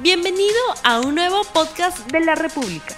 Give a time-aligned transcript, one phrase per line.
[0.00, 0.54] Bienvenido
[0.84, 2.94] a un nuevo podcast de la República.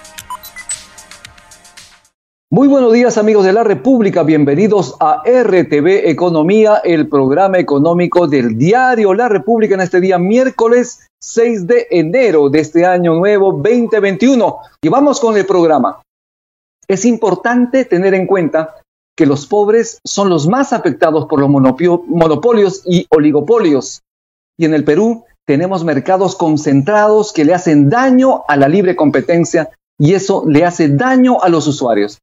[2.51, 8.59] Muy buenos días amigos de la República, bienvenidos a RTV Economía, el programa económico del
[8.59, 14.59] diario La República en este día miércoles 6 de enero de este año nuevo 2021.
[14.83, 16.03] Y vamos con el programa.
[16.87, 18.75] Es importante tener en cuenta
[19.17, 24.03] que los pobres son los más afectados por los monopolios y oligopolios.
[24.59, 29.71] Y en el Perú tenemos mercados concentrados que le hacen daño a la libre competencia
[29.99, 32.19] y eso le hace daño a los usuarios.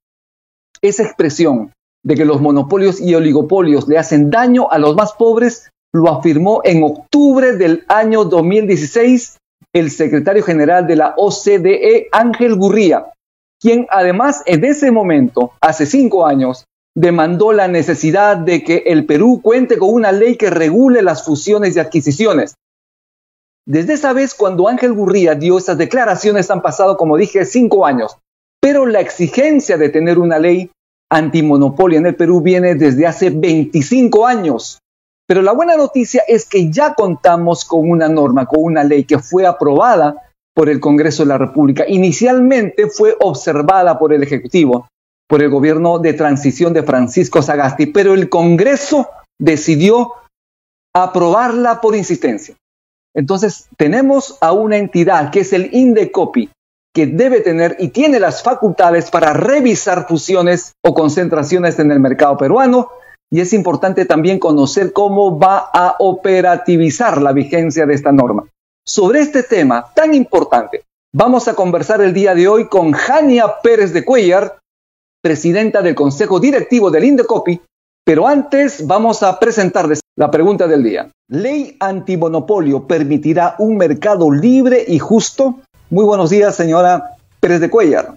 [0.82, 1.72] Esa expresión
[2.04, 6.62] de que los monopolios y oligopolios le hacen daño a los más pobres lo afirmó
[6.64, 9.38] en octubre del año 2016
[9.74, 13.12] el secretario general de la OCDE, Ángel Gurría,
[13.60, 19.40] quien además en ese momento, hace cinco años, demandó la necesidad de que el Perú
[19.44, 22.56] cuente con una ley que regule las fusiones y adquisiciones,
[23.68, 28.18] desde esa vez, cuando Ángel Gurría dio esas declaraciones, han pasado, como dije, cinco años.
[28.62, 30.72] Pero la exigencia de tener una ley
[31.12, 34.80] antimonopolio en el Perú viene desde hace 25 años.
[35.28, 39.20] Pero la buena noticia es que ya contamos con una norma, con una ley que
[39.20, 40.16] fue aprobada
[40.56, 41.84] por el Congreso de la República.
[41.90, 44.88] Inicialmente fue observada por el Ejecutivo,
[45.28, 50.14] por el gobierno de transición de Francisco Sagasti, pero el Congreso decidió
[50.96, 52.56] aprobarla por insistencia.
[53.18, 56.52] Entonces, tenemos a una entidad que es el INDECOPI,
[56.94, 62.38] que debe tener y tiene las facultades para revisar fusiones o concentraciones en el mercado
[62.38, 62.90] peruano.
[63.32, 68.48] Y es importante también conocer cómo va a operativizar la vigencia de esta norma.
[68.86, 73.94] Sobre este tema tan importante, vamos a conversar el día de hoy con Jania Pérez
[73.94, 74.60] de Cuellar,
[75.24, 77.62] presidenta del Consejo Directivo del INDECOPI,
[78.06, 81.10] pero antes vamos a presentarles la pregunta del día.
[81.30, 85.60] ¿Ley antimonopolio permitirá un mercado libre y justo?
[85.90, 88.16] Muy buenos días, señora Pérez de Cuellar.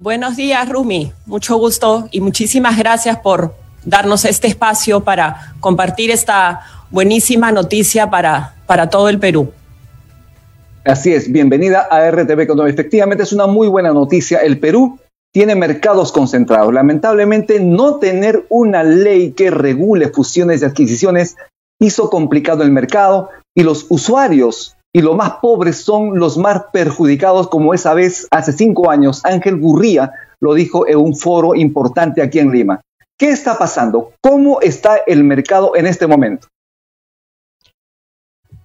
[0.00, 1.12] Buenos días, Rumi.
[1.26, 3.54] Mucho gusto y muchísimas gracias por
[3.84, 6.60] darnos este espacio para compartir esta
[6.90, 9.52] buenísima noticia para, para todo el Perú.
[10.84, 12.72] Así es, bienvenida a RTV Economía.
[12.72, 14.38] Efectivamente es una muy buena noticia.
[14.38, 14.98] El Perú
[15.38, 16.74] tiene mercados concentrados.
[16.74, 21.36] Lamentablemente, no tener una ley que regule fusiones y adquisiciones
[21.80, 27.46] hizo complicado el mercado y los usuarios y los más pobres son los más perjudicados,
[27.46, 30.10] como esa vez hace cinco años Ángel Gurría
[30.40, 32.80] lo dijo en un foro importante aquí en Lima.
[33.16, 34.14] ¿Qué está pasando?
[34.20, 36.48] ¿Cómo está el mercado en este momento?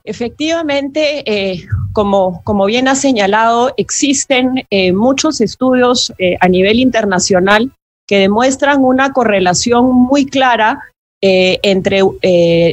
[0.05, 7.71] Efectivamente, eh, como, como, bien ha señalado, existen eh, muchos estudios eh, a nivel internacional
[8.05, 10.81] que demuestran una correlación muy clara
[11.21, 12.01] eh, entre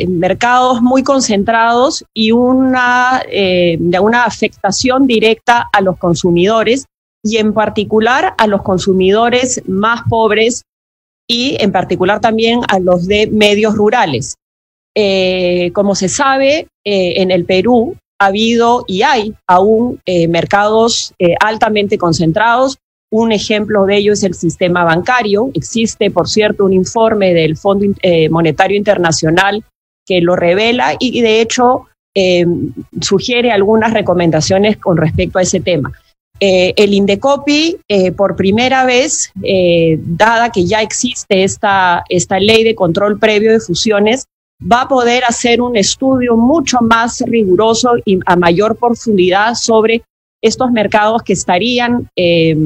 [0.08, 3.22] mercados muy concentrados y una,
[4.02, 6.86] una afectación directa a los consumidores
[7.22, 10.64] y en particular a los consumidores más pobres
[11.28, 14.34] y en particular también a los de medios rurales.
[15.72, 22.78] Como se sabe, en el Perú ha habido y hay aún mercados altamente concentrados
[23.12, 25.50] un ejemplo de ello es el sistema bancario.
[25.54, 29.64] Existe, por cierto, un informe del Fondo eh, Monetario Internacional
[30.06, 32.46] que lo revela y, de hecho, eh,
[33.00, 35.92] sugiere algunas recomendaciones con respecto a ese tema.
[36.38, 37.76] Eh, el Indecopi,
[38.16, 39.30] por primera vez,
[39.98, 44.24] dada que ya existe esta, esta ley de control previo de fusiones,
[44.60, 50.02] va a poder hacer un estudio mucho más riguroso y a mayor profundidad sobre
[50.42, 52.56] estos mercados que estarían eh,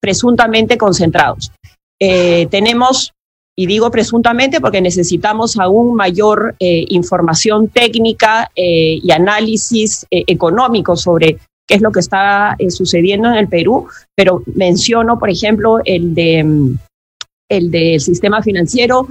[0.00, 1.52] presuntamente concentrados.
[2.00, 3.12] Eh, tenemos,
[3.56, 11.74] y digo presuntamente porque necesitamos aún mayor eh, información técnica y análisis económico sobre qué
[11.74, 16.76] es lo que está sucediendo en el Perú, pero menciono, por ejemplo, el de
[17.48, 19.08] el del sistema financiero,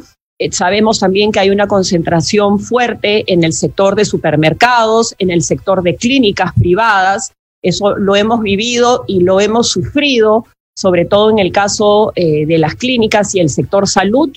[0.51, 5.81] sabemos también que hay una concentración fuerte en el sector de supermercados, en el sector
[5.81, 7.32] de clínicas privadas,
[7.66, 10.46] eso lo hemos vivido y lo hemos sufrido,
[10.78, 14.29] sobre todo en el caso eh, de las clínicas y el sector salud.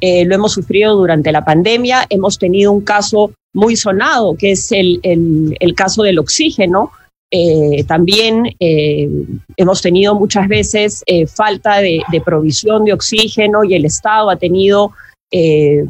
[0.00, 2.04] Eh, lo hemos sufrido durante la pandemia.
[2.10, 6.90] Hemos tenido un caso muy sonado, que es el, el, caso del oxígeno.
[7.30, 14.36] Eh, también hemos tenido muchas veces falta de, provisión de oxígeno y el Estado ha
[14.36, 14.90] tenido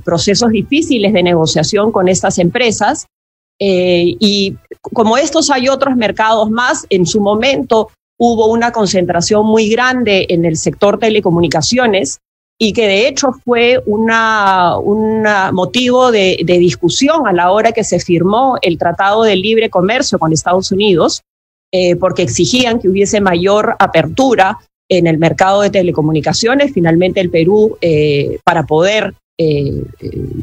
[0.04, 3.06] procesos difíciles de negociación con estas empresas.
[3.64, 4.56] Eh, y
[4.92, 10.44] como estos hay otros mercados más, en su momento hubo una concentración muy grande en
[10.44, 12.18] el sector telecomunicaciones
[12.58, 17.98] y que de hecho fue una, un motivo de, discusión a la hora que se
[17.98, 21.22] firmó el Tratado de Libre Comercio con Estados Unidos,
[21.72, 24.58] eh, porque exigían que hubiese mayor apertura
[24.88, 26.72] en el mercado de telecomunicaciones.
[26.72, 29.84] Finalmente el Perú, eh, para poder eh,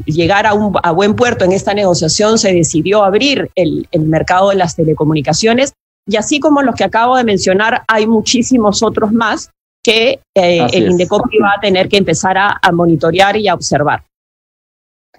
[0.06, 4.50] llegar a, un, a buen puerto en esta negociación, se decidió abrir el, el mercado
[4.50, 5.72] de las telecomunicaciones.
[6.06, 9.50] Y así como los que acabo de mencionar, hay muchísimos otros más
[9.82, 14.04] que eh, el Indecopi va a tener que empezar a, monitorear y a observar.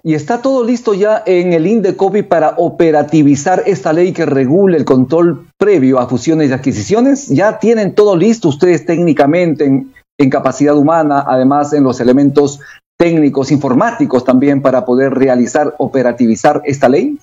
[0.04, 4.84] Y está todo listo ya en el Indecopi para operativizar esta ley que regule el
[4.84, 7.28] control previo a fusiones y adquisiciones.
[7.28, 12.60] Ya tienen todo listo ustedes técnicamente en, en capacidad humana, además en los elementos
[13.02, 17.18] técnicos informáticos también para poder realizar, operativizar esta ley.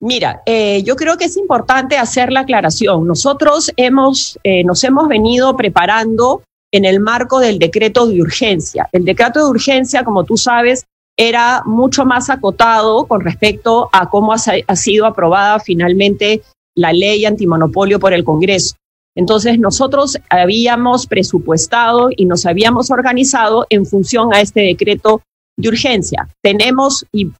[0.00, 3.06] Mira, eh, yo creo que es importante hacer la aclaración.
[3.06, 6.42] Nosotros hemos, eh, nos hemos venido preparando
[6.72, 8.88] en el marco del decreto de urgencia.
[8.92, 10.86] El decreto de urgencia, como tú sabes,
[11.18, 16.40] era mucho más acotado con respecto a cómo ha, ha sido aprobada finalmente
[16.74, 18.74] la ley antimonopolio por el Congreso.
[19.20, 25.20] Entonces, nosotros habíamos presupuestado y nos habíamos organizado en función a este decreto
[25.58, 26.26] de urgencia.
[26.42, 27.30] Tenemos, y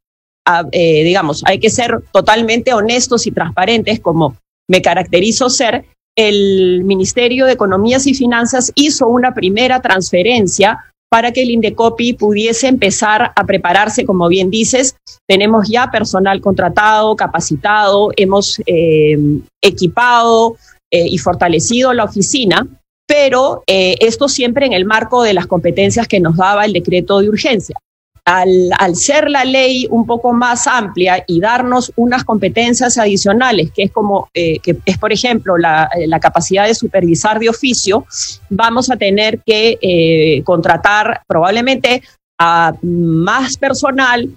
[0.73, 4.35] eh, digamos, hay que ser totalmente honestos y transparentes, como
[4.69, 5.85] me caracterizo ser,
[6.15, 12.67] el Ministerio de Economías y Finanzas hizo una primera transferencia para que el Indecopi pudiese
[12.67, 14.95] empezar a prepararse, como bien dices.
[15.27, 19.17] Tenemos ya personal contratado, capacitado, hemos eh,
[19.63, 20.57] equipado
[20.91, 22.67] eh, y fortalecido la oficina,
[23.07, 27.27] pero esto siempre en el marco de las competencias que nos daba el decreto de
[27.27, 27.75] urgencia.
[28.23, 33.91] Al, ser la ley un poco más amplia y darnos unas competencias adicionales, que es
[33.91, 35.89] como, eh, que es por ejemplo la,
[36.21, 38.05] capacidad de supervisar de oficio,
[38.49, 42.03] vamos a tener que eh, contratar probablemente
[42.39, 44.29] a más personal,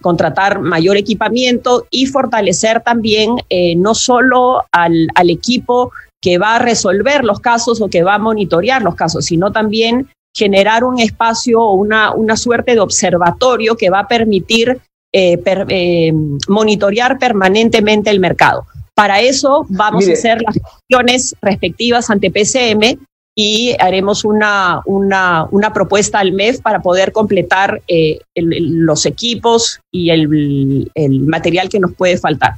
[0.00, 6.58] contratar mayor equipamiento y fortalecer también eh, no solo al, al equipo que va a
[6.58, 11.60] resolver los casos o que va a monitorear los casos, sino también generar un espacio
[11.60, 14.80] o una, una suerte de observatorio que va a permitir
[15.12, 16.12] eh, eh,
[16.48, 18.66] monitorear permanentemente el mercado.
[18.94, 22.98] Para eso vamos a hacer las gestiones respectivas ante PCM
[23.40, 30.10] y haremos una, una, una propuesta al MEF para poder completar eh, los equipos y
[30.10, 32.54] el, el material que nos puede faltar.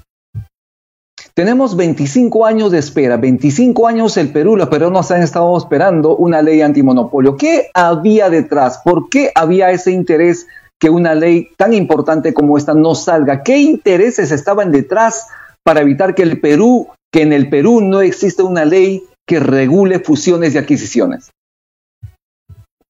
[1.34, 6.40] Tenemos 25 años de espera, 25 años el Perú, los peruanos han estado esperando una
[6.40, 7.36] ley antimonopolio.
[7.36, 8.80] ¿Qué había detrás?
[8.82, 10.46] ¿Por qué había ese interés
[10.78, 13.42] que una ley tan importante como esta no salga?
[13.42, 15.26] ¿Qué intereses estaban detrás
[15.62, 20.00] para evitar que el Perú, que en el Perú no existe una ley que regule
[20.00, 21.30] fusiones y adquisiciones?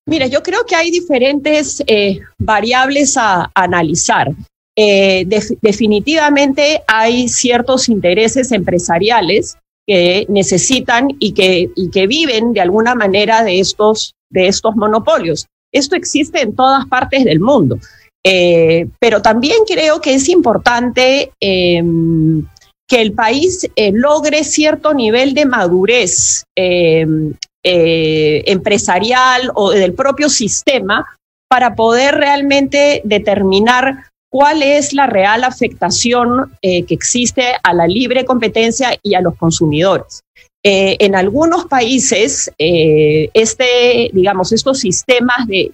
[0.09, 4.31] Mira, yo creo que hay diferentes eh, variables a analizar.
[4.75, 5.27] Eh,
[5.61, 13.45] definitivamente hay ciertos intereses empresariales que necesitan y que, y que viven de alguna manera
[13.45, 15.45] de estos, de estos monopolios.
[15.71, 17.79] Esto existe en todas partes del mundo.
[18.25, 22.47] Eh, pero también creo que es importante em,
[22.91, 31.07] que el país eh, logre cierto nivel de madurez em, empresarial o del propio sistema
[31.49, 38.25] para poder realmente determinar cuál es la real afectación eh, que existe a la libre
[38.25, 40.23] competencia y a los consumidores.
[40.63, 45.73] Eh, en algunos países, eh, este, digamos, estos sistemas de,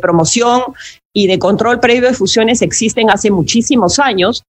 [0.00, 0.62] promoción
[1.12, 4.42] y de control previo de fusiones existen hace muchísimos años.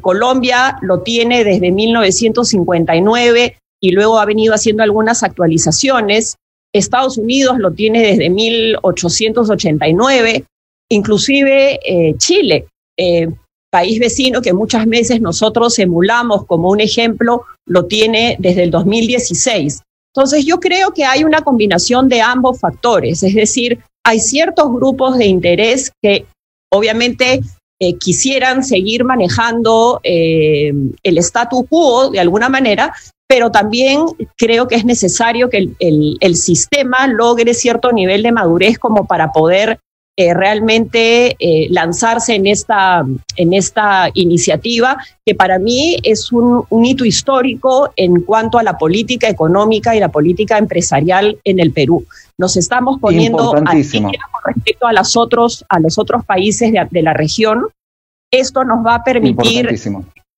[0.00, 6.36] Colombia lo tiene desde 1959 y luego ha venido haciendo algunas actualizaciones.
[6.74, 10.46] Estados Unidos lo tiene desde 1889
[10.88, 12.66] inclusive eh, Chile,
[12.98, 13.28] eh,
[13.70, 19.82] país vecino que muchas veces nosotros emulamos como un ejemplo, lo tiene desde el 2016.
[20.14, 25.18] Entonces yo creo que hay una combinación de ambos factores, es decir, hay ciertos grupos
[25.18, 26.24] de interés que
[26.72, 27.40] obviamente
[27.78, 32.92] eh, quisieran seguir manejando el statu quo de alguna manera,
[33.28, 34.04] pero también
[34.36, 39.80] creo que es necesario que el, sistema logre cierto nivel de madurez como para poder
[40.18, 43.04] eh, realmente eh, lanzarse en esta,
[43.36, 44.96] en esta iniciativa,
[45.26, 50.08] que para mí es un, hito histórico en cuanto a la política económica y la
[50.08, 52.06] política empresarial en el Perú.
[52.38, 57.12] Nos estamos poniendo a con respecto a, los otros, a los otros países de, la
[57.12, 57.66] región.
[58.32, 59.68] Esto nos va a permitir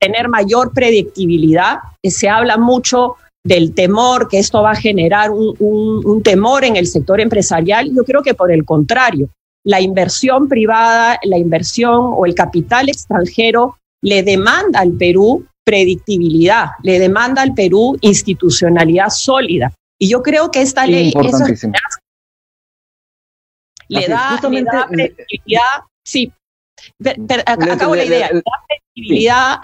[0.01, 1.79] tener mayor predictibilidad.
[2.03, 7.21] Se habla mucho del temor que esto va a generar un, temor en el sector
[7.21, 7.91] empresarial.
[7.95, 9.29] Yo creo que por el contrario,
[9.65, 16.99] la inversión privada, la inversión o el capital extranjero le demanda al Perú predictibilidad, le
[16.99, 19.73] demanda al Perú institucionalidad sólida.
[20.00, 21.45] Y yo creo que esta ley eso
[23.88, 25.62] le, da, le da predictibilidad,
[26.07, 26.33] sí,
[27.47, 29.57] acabo la idea, le da predictibilidad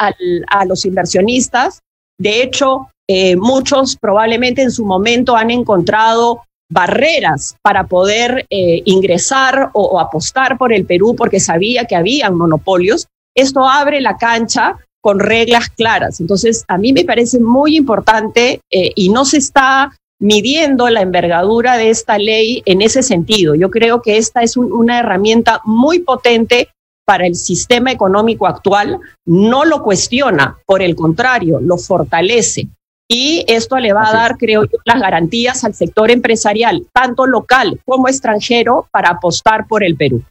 [0.48, 1.80] a los inversionistas.
[2.18, 9.70] De hecho, eh, muchos probablemente en su momento han encontrado barreras para poder eh, ingresar
[9.72, 13.06] o, apostar por el Perú porque sabía que habían monopolios.
[13.36, 16.20] Esto abre la cancha con reglas claras.
[16.20, 21.76] Entonces, a mí me parece muy importante eh, y no se está midiendo la envergadura
[21.76, 23.54] de esta ley en ese sentido.
[23.54, 26.68] Yo creo que esta es una herramienta muy potente
[27.04, 32.68] para el sistema económico actual, no lo cuestiona, por el contrario, lo fortalece.
[33.08, 37.78] Y esto le va a dar, creo yo, las garantías al sector empresarial, tanto local
[37.84, 40.22] como extranjero, para apostar por el Perú.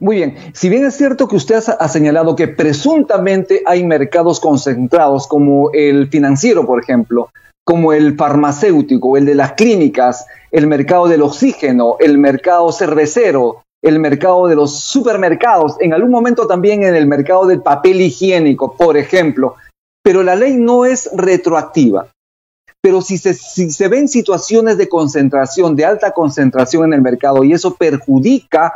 [0.00, 5.26] Muy bien, si bien es cierto que usted ha señalado que presuntamente hay mercados concentrados
[5.28, 7.30] como el financiero, por ejemplo,
[7.64, 14.00] como el farmacéutico, el de las clínicas, el mercado del oxígeno, el mercado cervecero, el
[14.00, 18.96] mercado de los supermercados, en algún momento también en el mercado del papel higiénico, por
[18.96, 19.56] ejemplo,
[20.04, 22.08] pero la ley no es retroactiva.
[22.82, 27.42] Pero si se, si se ven situaciones de concentración, de alta concentración en el mercado,
[27.42, 28.74] y eso perjudica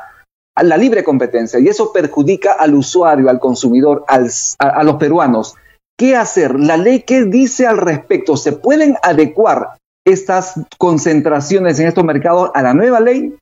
[0.57, 5.55] a la libre competencia, y eso perjudica al usuario, al consumidor, a, los peruanos,
[5.99, 6.59] ¿qué hacer?
[6.59, 8.39] ¿La ley qué dice al respecto?
[8.39, 13.37] ¿Se pueden adecuar estas concentraciones en estos mercados a la nueva ley?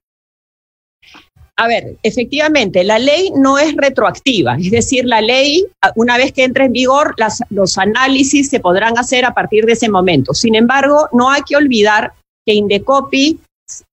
[1.58, 6.44] A ver, efectivamente, la ley no es retroactiva, es decir, la ley, una vez que
[6.44, 7.14] entre en vigor,
[7.48, 10.34] los análisis se podrán hacer a partir de ese momento.
[10.34, 12.12] Sin embargo, no hay que olvidar
[12.46, 13.40] que Indecopi,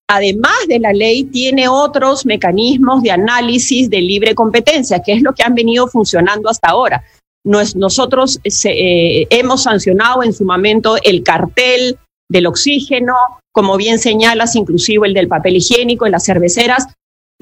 [0.09, 5.31] además de la ley, tiene otros mecanismos de análisis de libre competencia, que es lo
[5.31, 7.01] que han venido funcionando hasta ahora.
[7.45, 11.97] nosotros eh, hemos sancionado en su momento el cartel
[12.29, 13.15] del oxígeno,
[13.53, 16.87] como bien señalas, inclusive el del papel higiénico, en las cerveceras,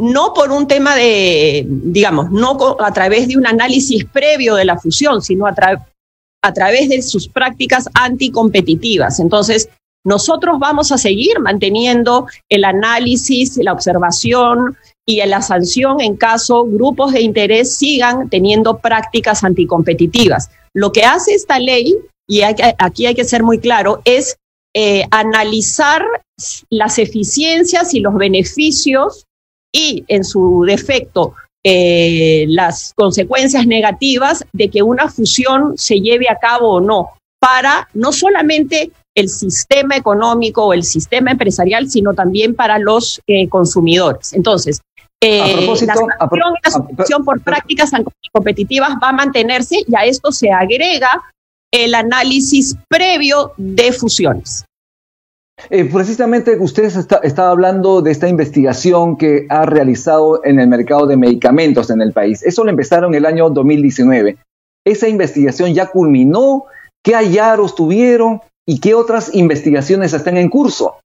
[0.01, 4.79] no por un tema de, digamos, no a través de un análisis previo de la
[4.79, 5.53] fusión, sino a,
[6.43, 9.19] a través de sus prácticas anticompetitivas.
[9.19, 9.69] Entonces,
[10.03, 17.13] nosotros vamos a seguir manteniendo el análisis, la observación y la sanción en caso grupos
[17.13, 20.49] de interés sigan teniendo prácticas anticompetitivas.
[20.73, 21.95] Lo que hace esta ley,
[22.27, 24.37] y aquí hay que ser muy claro, es
[24.73, 26.03] eh, analizar
[26.71, 29.25] las eficiencias y los beneficios
[29.71, 36.37] y en su defecto eh, las consecuencias negativas de que una fusión se lleve a
[36.39, 37.09] cabo o no,
[37.39, 43.47] para no solamente el sistema económico o el sistema empresarial, sino también para los eh,
[43.49, 44.33] consumidores.
[44.33, 44.81] Entonces,
[45.23, 45.75] eh, la
[46.71, 47.91] sanción, por prácticas
[48.31, 51.09] competitivas va a mantenerse y a esto se agrega
[51.71, 54.65] el análisis previo de fusiones.
[55.69, 61.17] Eh, precisamente usted está, hablando de esta investigación que ha realizado en el mercado de
[61.17, 62.43] medicamentos en el país.
[62.43, 64.37] Eso lo empezaron el año 2019.
[64.85, 66.65] Esa investigación ya culminó.
[67.03, 70.97] ¿Qué hallaros tuvieron y qué otras investigaciones están en curso?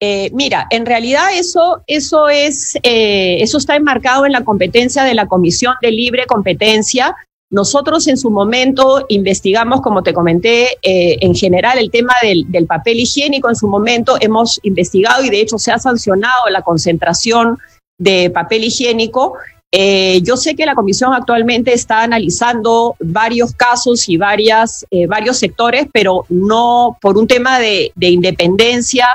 [0.00, 5.14] Eh, mira, en realidad eso, eso, es, eh, eso está enmarcado en la competencia de
[5.14, 7.16] la Comisión de Libre Competencia
[7.50, 12.98] nosotros en su momento investigamos, como te comenté, eh, en general el tema del, papel
[12.98, 13.48] higiénico.
[13.48, 17.58] En su momento hemos investigado y de hecho se ha sancionado la concentración
[17.98, 19.34] de papel higiénico.
[19.72, 25.38] Eh, yo sé que la comisión actualmente está analizando varios casos y varias, eh, varios
[25.38, 29.06] sectores, pero no por un tema de, de independencia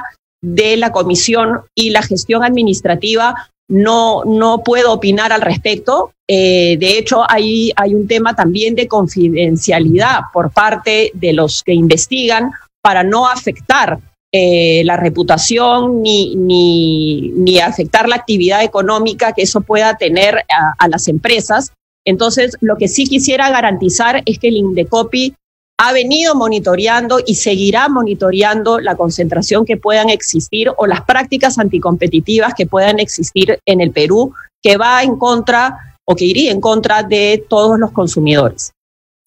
[0.41, 6.11] de la comisión y la gestión administrativa, no, no puedo opinar al respecto.
[6.27, 11.73] Eh, de hecho, hay, hay un tema también de confidencialidad por parte de los que
[11.73, 12.51] investigan
[12.81, 13.99] para no afectar
[14.33, 20.87] eh, la reputación ni, ni, afectar la actividad económica que eso pueda tener a, a,
[20.89, 21.71] las empresas.
[22.05, 25.35] Entonces, lo que sí quisiera garantizar es que el Indecopi
[25.83, 32.53] ha venido monitoreando y seguirá monitoreando la concentración que puedan existir o las prácticas anticompetitivas
[32.53, 37.01] que puedan existir en el Perú, que va en contra o que iría en contra
[37.01, 38.73] de todos los consumidores.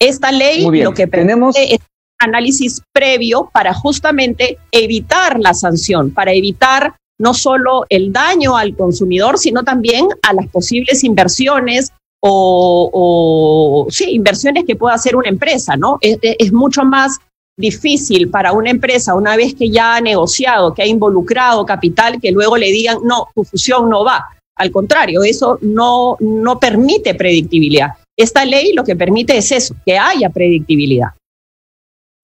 [0.01, 1.81] Esta ley lo que tenemos es
[2.21, 9.39] análisis previo para justamente evitar la sanción, para evitar no solo el daño al consumidor,
[9.39, 11.91] sino también a las posibles inversiones
[12.27, 15.99] o, sí, inversiones que pueda hacer una empresa, ¿no?
[16.01, 17.19] Es, mucho más
[17.57, 22.33] difícil para una empresa, una vez que ya ha negociado, que ha involucrado capital, que
[22.33, 24.25] luego le digan, no, tu fusión no va.
[24.57, 27.91] Al contrario, eso no, no permite predictibilidad.
[28.17, 31.09] Esta ley lo que permite es eso, que haya predictibilidad.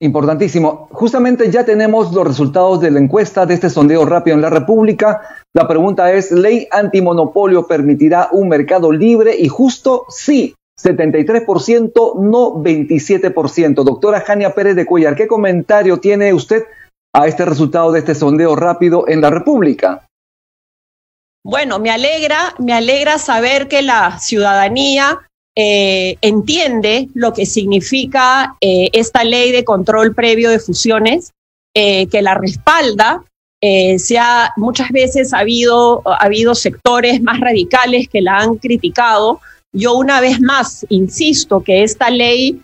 [0.02, 0.88] Importantísimo.
[0.92, 5.20] Justamente ya tenemos los resultados de la encuesta de este sondeo rápido en la República.
[5.52, 10.06] La pregunta es, ¿ley antimonopolio permitirá un mercado libre y justo?
[10.08, 13.84] Sí, 73%, no 27%.
[13.84, 16.64] Doctora Jania Pérez de Cuellar, ¿qué comentario tiene usted
[17.12, 20.06] a este resultado de este sondeo rápido en la República?
[21.44, 28.88] Bueno, me alegra, me alegra saber que la ciudadanía eh, entiende lo que significa eh,
[28.92, 31.32] esta ley de control previo de fusiones,
[31.74, 33.24] eh, que la respalda.
[33.62, 39.40] ha, muchas veces ha habido, ha habido sectores más radicales que la han criticado.
[39.72, 42.60] Yo una vez más insisto que esta ley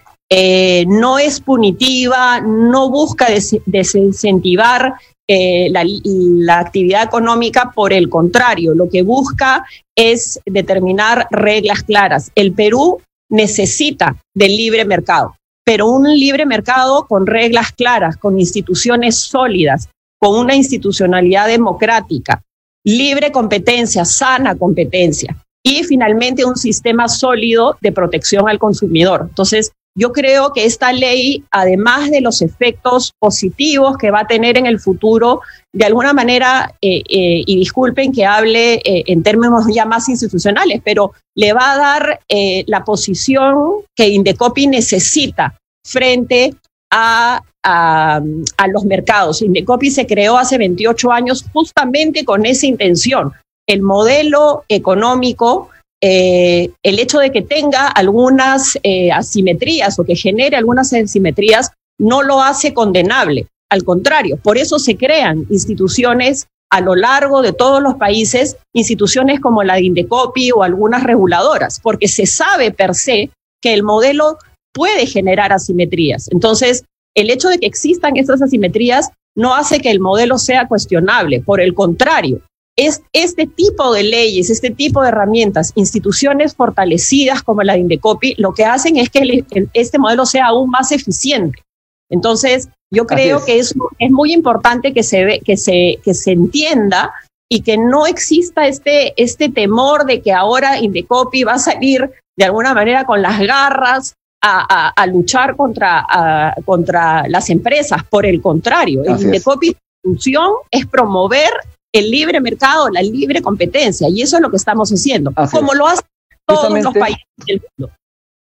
[0.88, 3.28] no es punitiva, no busca
[3.66, 4.94] desincentivar
[5.28, 9.64] eh, la, actividad económica, por el contrario, lo que busca
[9.96, 12.30] es determinar reglas claras.
[12.36, 19.16] El Perú necesita del libre mercado, pero un libre mercado con reglas claras, con instituciones
[19.16, 19.88] sólidas,
[20.20, 22.40] con una institucionalidad democrática,
[22.84, 29.26] libre competencia, sana competencia y finalmente un sistema sólido de protección al consumidor.
[29.28, 34.58] Entonces, yo creo que esta ley, además de los efectos positivos que va a tener
[34.58, 35.40] en el futuro,
[35.72, 40.82] de alguna manera, eh, eh, y disculpen que hable eh, en términos ya más institucionales,
[40.84, 42.20] pero le va a dar
[42.66, 46.54] la posición que Indecopi necesita frente
[46.90, 48.20] a, a,
[48.56, 49.42] a, los mercados.
[49.42, 53.32] Indecopi se creó hace 28 años justamente con esa intención.
[53.66, 55.70] El modelo económico
[56.02, 62.22] eh, el hecho de que tenga algunas eh, asimetrías o que genere algunas asimetrías no
[62.22, 63.46] lo hace condenable.
[63.70, 69.40] Al contrario, por eso se crean instituciones a lo largo de todos los países, instituciones
[69.40, 73.30] como la de Indecopi o algunas reguladoras, porque se sabe per se
[73.62, 74.38] que el modelo
[74.74, 76.28] puede generar asimetrías.
[76.30, 76.84] Entonces,
[77.16, 81.60] el hecho de que existan estas asimetrías no hace que el modelo sea cuestionable, por
[81.60, 82.40] el contrario,
[82.78, 88.34] es este tipo de leyes, este tipo de herramientas, instituciones fortalecidas como la de Indecopi,
[88.36, 91.62] lo que hacen es que este modelo sea aún más eficiente.
[92.10, 97.12] Entonces, yo creo que es, es muy importante que se, que, se, que se entienda
[97.50, 102.44] y que no exista este, este temor de que ahora Indecopi va a salir de
[102.44, 108.04] alguna manera con las garras a, luchar contra, contra las empresas.
[108.08, 111.50] Por el contrario, el Indecopi función es promover
[111.98, 115.86] el libre mercado, la libre competencia, y eso es lo que estamos haciendo, como lo
[115.86, 116.06] hacen
[116.46, 117.92] todos los países del mundo.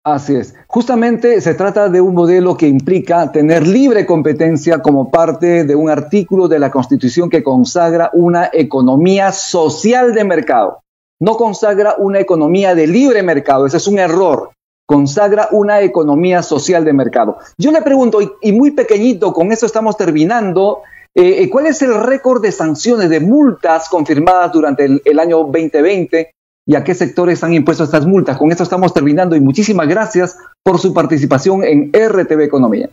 [0.05, 0.53] Así es.
[0.67, 5.89] Justamente se trata de un modelo que implica tener libre competencia como parte de un
[5.89, 10.81] artículo de la Constitución que consagra una economía social de mercado.
[11.21, 14.51] No consagra una economía de libre mercado, ese es un error.
[14.85, 17.37] Consagra una economía social de mercado.
[17.57, 20.81] Yo le pregunto, y muy pequeñito, con eso estamos terminando,
[21.15, 26.31] eh, eh, ¿Cuál es el récord de sanciones, de multas confirmadas durante el, año 2020
[26.65, 28.37] y a qué sectores han impuesto estas multas?
[28.37, 32.89] Con esto estamos terminando y muchísimas gracias por su participación en RTV Economía.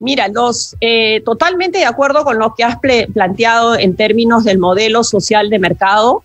[0.00, 2.78] Mira, los, eh, totalmente de acuerdo con lo que has
[3.12, 6.22] planteado en términos del modelo social de mercado.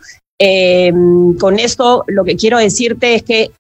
[1.39, 3.51] con esto lo que quiero decirte es que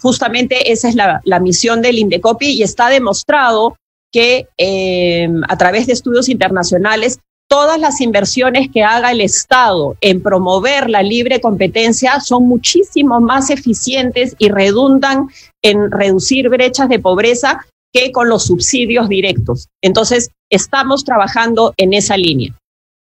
[0.00, 3.76] justamente esa es la, misión del Indecopi y está demostrado
[4.12, 7.18] que eh, a través de estudios internacionales
[7.52, 13.50] todas las inversiones que haga el Estado en promover la libre competencia son muchísimo más
[13.50, 15.28] eficientes y redundan
[15.62, 19.68] en reducir brechas de pobreza que con los subsidios directos.
[19.82, 22.54] Entonces, estamos trabajando en esa línea.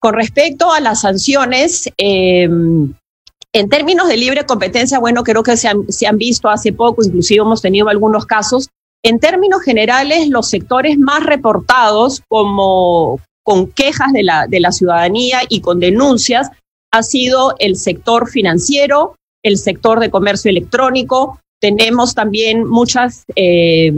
[0.01, 2.94] Con respecto a las sanciones, em,
[3.53, 7.05] en términos de libre competencia, bueno, creo que se han, se han visto hace poco,
[7.05, 8.68] inclusive hemos tenido algunos casos
[9.03, 15.81] en términos generales, los sectores más reportados como con quejas de la, ciudadanía y con
[15.81, 16.51] denuncias
[16.93, 21.41] ha sido el sector financiero, el sector de comercio electrónico.
[21.61, 23.93] Tenemos también muchos eh,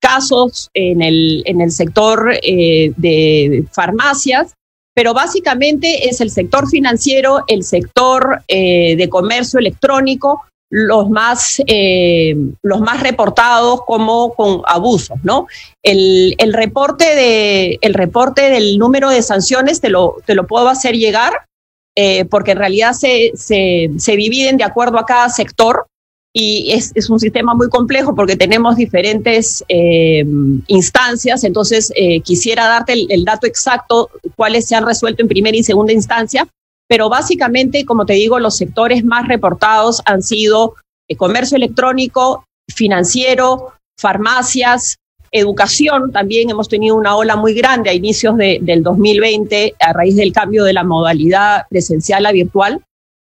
[0.00, 4.54] casos en el, en el sector eh, de farmacias,
[4.94, 12.34] pero básicamente es el sector financiero, el sector eh, de comercio electrónico, los más, eh,
[12.62, 15.46] los más reportados como con abusos, ¿no?
[15.82, 20.68] El, el, reporte de, el reporte del número de sanciones te lo, te lo puedo
[20.68, 21.32] hacer llegar,
[21.96, 25.86] eh, porque en realidad se, se, se, dividen de acuerdo a cada sector
[26.38, 30.22] y es, un sistema muy complejo porque tenemos diferentes eh,
[30.66, 35.62] instancias, entonces eh, quisiera darte el, dato exacto cuáles se han resuelto en primera y
[35.62, 36.46] segunda instancia,
[36.88, 40.74] pero básicamente, como te digo, los sectores más reportados han sido
[41.08, 44.96] eh, comercio electrónico, financiero, farmacias,
[45.32, 46.12] educación.
[46.12, 50.64] También hemos tenido una ola muy grande a inicios del 2020 a raíz del cambio
[50.64, 52.82] de la modalidad presencial a virtual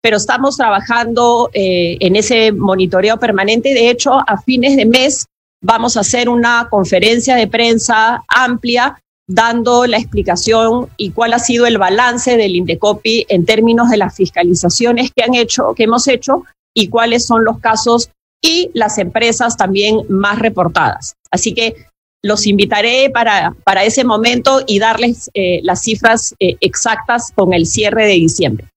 [0.00, 3.74] pero estamos trabajando eh, en ese monitoreo permanente.
[3.74, 5.26] De hecho, a fines de mes
[5.62, 11.66] vamos a hacer una conferencia de prensa amplia dando la explicación y cuál ha sido
[11.66, 16.44] el balance del Indecopi en términos de las fiscalizaciones que han hecho, que hemos hecho
[16.74, 18.10] y cuáles son los casos
[18.42, 21.14] y las empresas también más reportadas.
[21.30, 21.74] Así que
[22.22, 27.66] los invitaré para, para ese momento y darles eh, las cifras eh, exactas con el
[27.66, 28.68] cierre de diciembre.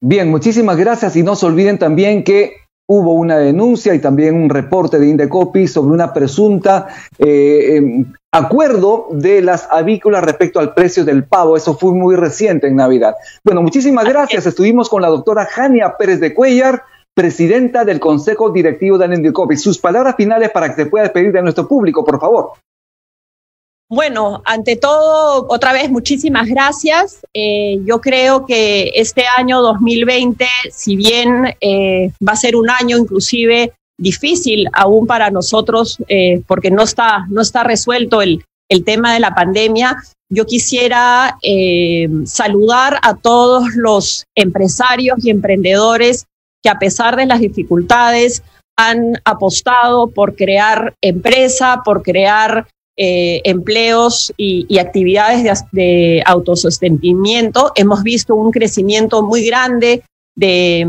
[0.00, 4.48] Bien, muchísimas gracias y no se olviden también que hubo una denuncia y también un
[4.48, 6.86] reporte de Indecopi sobre una presunta
[7.18, 11.56] eh, em, acuerdo de las avícolas respecto al precio del pavo.
[11.56, 13.14] Eso fue muy reciente en Navidad.
[13.44, 14.46] Bueno, muchísimas gracias.
[14.46, 16.82] Estuvimos con la doctora Jania Pérez de Cuellar,
[17.14, 19.56] presidenta del Consejo Directivo de Indecopi.
[19.56, 22.52] Sus palabras finales para que se pueda despedir de nuestro público, por favor.
[23.88, 27.20] Bueno, ante todo, otra vez muchísimas gracias.
[27.32, 32.98] Eh, yo creo que este año 2020, si bien eh, va a ser un año
[32.98, 39.14] inclusive difícil aún para nosotros, eh, porque no está, no está resuelto el, el tema
[39.14, 39.96] de la pandemia,
[40.28, 41.38] yo quisiera
[42.24, 46.26] saludar a todos los empresarios y emprendedores
[46.64, 48.42] que a pesar de las dificultades
[48.76, 52.66] han apostado por crear empresa, por crear
[52.98, 57.72] eh, empleos y, actividades de, autosostenimiento.
[57.74, 60.02] Hemos visto un crecimiento muy grande
[60.34, 60.80] de,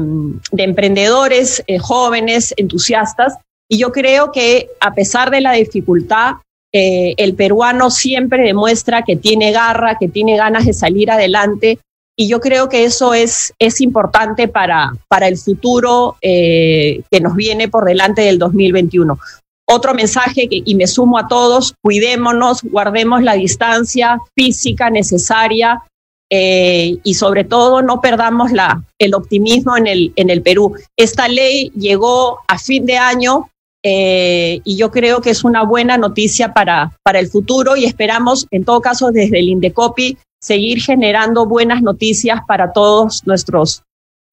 [0.58, 3.36] emprendedores eh, jóvenes, entusiastas,
[3.70, 6.36] y yo creo que a pesar de la dificultad,
[6.72, 11.78] eh, el peruano siempre demuestra que tiene garra, que tiene ganas de salir adelante,
[12.16, 17.68] y yo creo que eso es, es importante para, para el futuro que nos viene
[17.68, 19.20] por delante del 2021.
[19.70, 25.84] Otro mensaje y me sumo a todos, cuidémonos, guardemos la distancia física necesaria
[26.30, 30.74] eh, y sobre todo no perdamos la, el optimismo en el, en el Perú.
[30.98, 33.50] Esta ley llegó a fin de año
[33.84, 38.48] eh, y yo creo que es una buena noticia para, para el futuro y esperamos,
[38.52, 43.84] en todo caso, desde el Indecopi, seguir generando buenas noticias para todos nuestros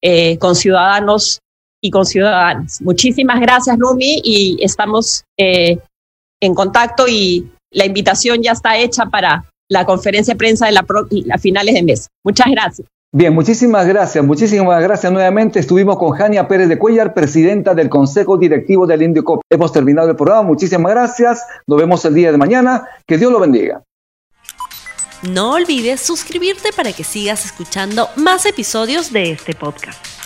[0.03, 1.41] eh, conciudadanos
[1.85, 2.81] y con ciudadanos.
[2.81, 5.79] Muchísimas gracias, Lumi, y estamos eh,
[6.41, 11.39] en contacto y la invitación ya está hecha para la conferencia de prensa de la,
[11.39, 12.09] finales de mes.
[12.25, 12.89] Muchas gracias.
[13.13, 15.61] Bien, muchísimas gracias, muchísimas gracias nuevamente.
[15.61, 19.43] Estuvimos con Jania Pérez de Cuellar, presidenta del Consejo Directivo del Indiocop.
[19.51, 21.45] Hemos terminado el programa, muchísimas gracias.
[21.67, 22.89] Nos vemos el día de mañana.
[23.07, 23.83] Que Dios lo bendiga.
[25.23, 30.24] No olvides suscribirte para que sigas escuchando más episodios de este podcast.